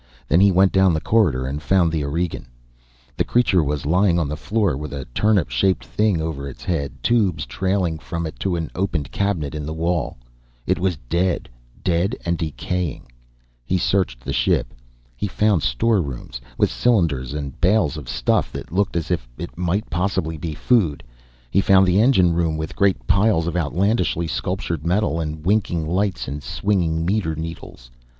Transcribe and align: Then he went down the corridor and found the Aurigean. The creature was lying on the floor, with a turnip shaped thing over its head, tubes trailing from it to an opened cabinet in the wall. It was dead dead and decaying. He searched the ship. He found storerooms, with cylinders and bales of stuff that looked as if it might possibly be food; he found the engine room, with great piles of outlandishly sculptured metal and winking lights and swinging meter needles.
Then 0.27 0.39
he 0.39 0.51
went 0.51 0.71
down 0.71 0.95
the 0.95 0.99
corridor 0.99 1.45
and 1.45 1.61
found 1.61 1.91
the 1.91 2.03
Aurigean. 2.03 2.47
The 3.17 3.23
creature 3.23 3.63
was 3.63 3.85
lying 3.85 4.17
on 4.17 4.27
the 4.27 4.35
floor, 4.35 4.75
with 4.75 4.93
a 4.93 5.05
turnip 5.13 5.51
shaped 5.51 5.85
thing 5.85 6.19
over 6.19 6.49
its 6.49 6.63
head, 6.63 6.93
tubes 7.03 7.45
trailing 7.45 7.99
from 7.99 8.25
it 8.25 8.39
to 8.39 8.55
an 8.55 8.71
opened 8.73 9.11
cabinet 9.11 9.53
in 9.53 9.63
the 9.63 9.75
wall. 9.75 10.17
It 10.65 10.79
was 10.79 10.97
dead 11.07 11.49
dead 11.83 12.15
and 12.25 12.35
decaying. 12.35 13.11
He 13.63 13.77
searched 13.77 14.21
the 14.25 14.33
ship. 14.33 14.73
He 15.15 15.27
found 15.27 15.61
storerooms, 15.61 16.41
with 16.57 16.71
cylinders 16.71 17.35
and 17.35 17.61
bales 17.61 17.95
of 17.95 18.09
stuff 18.09 18.51
that 18.53 18.71
looked 18.71 18.97
as 18.97 19.11
if 19.11 19.29
it 19.37 19.55
might 19.55 19.87
possibly 19.91 20.35
be 20.35 20.55
food; 20.55 21.03
he 21.51 21.61
found 21.61 21.85
the 21.85 22.01
engine 22.01 22.33
room, 22.33 22.57
with 22.57 22.75
great 22.75 23.05
piles 23.05 23.45
of 23.45 23.55
outlandishly 23.55 24.25
sculptured 24.25 24.83
metal 24.83 25.19
and 25.19 25.45
winking 25.45 25.85
lights 25.85 26.27
and 26.27 26.41
swinging 26.41 27.05
meter 27.05 27.35
needles. 27.35 27.91